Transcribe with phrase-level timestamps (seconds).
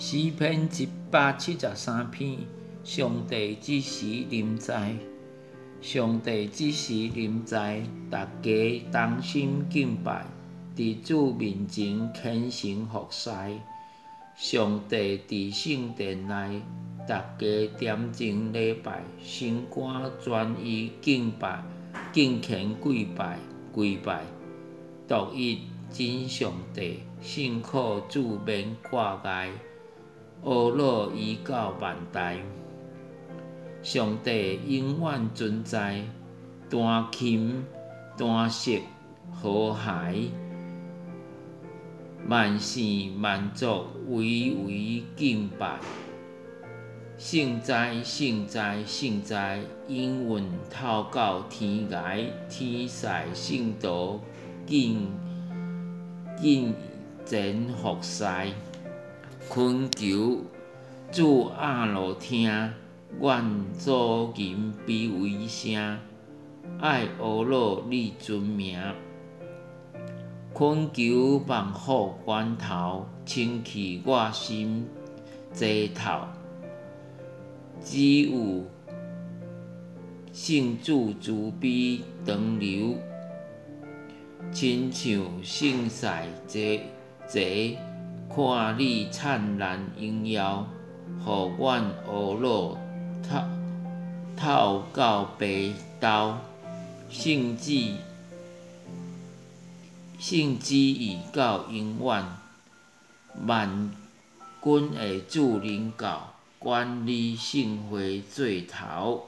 [0.00, 2.38] 诗篇一百七十三篇，
[2.84, 4.94] 上帝之时临在，
[5.80, 10.24] 上帝之时临在，大家同心敬拜，
[10.76, 13.28] 伫主面前虔诚服侍。
[14.36, 16.62] 上帝伫圣殿内，
[17.08, 21.60] 大家点睛礼拜，心肝专一敬拜，
[22.12, 23.36] 敬虔跪拜，
[23.72, 24.22] 跪拜，
[25.08, 29.50] 独一真上帝，信靠主免挂碍。
[30.44, 32.38] 阿罗依到万代，
[33.82, 36.02] 上帝永远存在，
[36.70, 37.64] 单亲、
[38.16, 38.72] 单色、
[39.32, 40.30] 和谐，
[42.28, 42.80] 万事
[43.20, 45.80] 万族唯唯敬拜，
[47.18, 54.20] 圣哉圣哉圣哉，应允透到天涯，天使圣道
[54.64, 55.10] 敬
[56.36, 56.72] 敬
[57.26, 58.24] 前服侍。
[59.50, 60.42] 恳求
[61.10, 62.50] 主阿罗听，
[63.18, 65.98] 愿祖人比为声，
[66.78, 68.78] 爱阿罗你尊名。
[70.54, 74.86] 恳求万福源头，清去我心
[75.50, 76.20] 济头。
[77.82, 78.66] 只有
[80.30, 82.96] 圣主慈悲长流，
[84.52, 86.82] 亲像圣赛济
[87.26, 87.78] 济。
[88.34, 90.66] 看你灿烂荣耀，
[91.24, 92.78] 互阮阿罗
[93.22, 93.40] 透
[94.36, 96.36] 透到白头，
[97.10, 97.94] 圣旨
[100.18, 102.24] 圣旨已到永远，
[103.46, 103.90] 万
[104.62, 109.26] 军的主领教，管理圣会最头。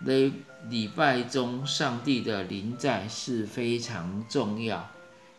[0.00, 0.32] 礼
[0.68, 4.88] 礼拜中，上帝的临在是非常重要。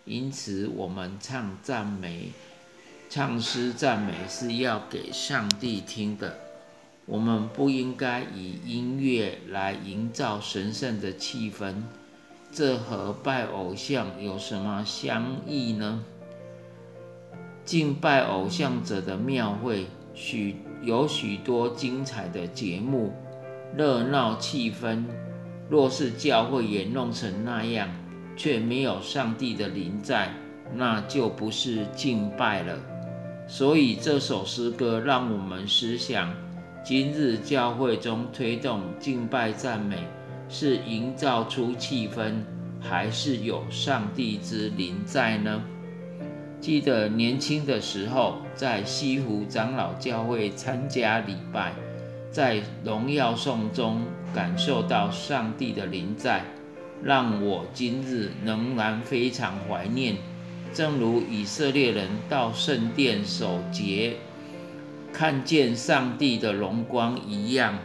[0.09, 2.31] 因此，我们唱赞美、
[3.11, 6.35] 唱诗赞美是要给上帝听的。
[7.05, 11.75] 我们不应该以音乐来营造神圣的气氛，
[12.51, 16.03] 这和拜偶像有什么相异呢？
[17.63, 19.85] 敬拜偶像者的庙会，
[20.15, 23.13] 许有许多精彩的节目、
[23.77, 25.05] 热闹气氛。
[25.69, 27.87] 若是教会也弄成那样，
[28.39, 30.33] 却没有上帝的灵在，
[30.73, 32.79] 那就不是敬拜了。
[33.49, 36.33] 所以这首诗歌让我们思想：
[36.81, 39.97] 今日教会中推动敬拜赞美，
[40.47, 42.35] 是营造出气氛，
[42.79, 45.61] 还是有上帝之灵在呢？
[46.61, 51.73] 记得年轻的时候，在西湖长老教会参加礼拜，
[52.31, 54.01] 在荣耀颂中
[54.33, 56.41] 感受到上帝的灵在。
[57.03, 60.17] 让我今日仍然非常怀念，
[60.73, 64.17] 正如以色列人到圣殿守节，
[65.13, 67.79] 看见上帝的荣光一样。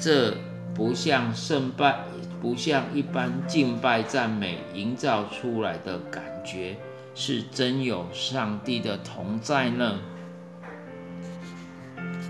[0.00, 0.36] 这
[0.74, 2.00] 不像圣拜，
[2.40, 6.76] 不像一般敬拜赞美营造出来的感觉，
[7.14, 10.00] 是真有上帝的同在呢。